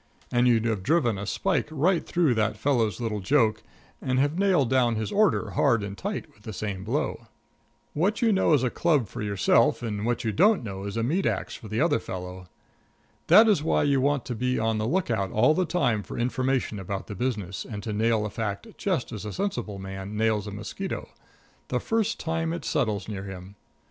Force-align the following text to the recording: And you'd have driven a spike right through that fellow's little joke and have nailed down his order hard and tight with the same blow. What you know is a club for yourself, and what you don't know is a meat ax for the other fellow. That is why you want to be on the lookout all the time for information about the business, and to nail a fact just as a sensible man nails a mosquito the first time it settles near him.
And 0.31 0.47
you'd 0.47 0.65
have 0.65 0.81
driven 0.81 1.19
a 1.19 1.27
spike 1.27 1.67
right 1.69 2.03
through 2.03 2.33
that 2.33 2.57
fellow's 2.57 2.99
little 2.99 3.19
joke 3.19 3.61
and 4.01 4.17
have 4.17 4.39
nailed 4.39 4.67
down 4.67 4.95
his 4.95 5.11
order 5.11 5.51
hard 5.51 5.83
and 5.83 5.95
tight 5.95 6.25
with 6.33 6.41
the 6.41 6.53
same 6.53 6.83
blow. 6.83 7.27
What 7.93 8.19
you 8.19 8.31
know 8.33 8.53
is 8.53 8.63
a 8.63 8.71
club 8.71 9.07
for 9.07 9.21
yourself, 9.21 9.83
and 9.83 10.03
what 10.03 10.23
you 10.23 10.31
don't 10.31 10.63
know 10.63 10.85
is 10.85 10.97
a 10.97 11.03
meat 11.03 11.27
ax 11.27 11.53
for 11.53 11.67
the 11.67 11.81
other 11.81 11.99
fellow. 11.99 12.47
That 13.27 13.47
is 13.47 13.61
why 13.61 13.83
you 13.83 14.01
want 14.01 14.25
to 14.25 14.33
be 14.33 14.57
on 14.57 14.79
the 14.79 14.87
lookout 14.87 15.31
all 15.31 15.53
the 15.53 15.65
time 15.67 16.01
for 16.01 16.17
information 16.17 16.79
about 16.79 17.05
the 17.05 17.13
business, 17.13 17.63
and 17.63 17.83
to 17.83 17.93
nail 17.93 18.25
a 18.25 18.31
fact 18.31 18.75
just 18.79 19.11
as 19.11 19.23
a 19.23 19.31
sensible 19.31 19.77
man 19.77 20.17
nails 20.17 20.47
a 20.47 20.51
mosquito 20.51 21.09
the 21.67 21.79
first 21.79 22.19
time 22.19 22.53
it 22.53 22.65
settles 22.65 23.07
near 23.07 23.25
him. 23.25 23.53